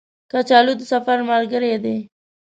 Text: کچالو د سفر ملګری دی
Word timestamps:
کچالو 0.31 0.73
د 0.79 0.81
سفر 0.91 1.17
ملګری 1.29 1.73
دی 1.83 1.97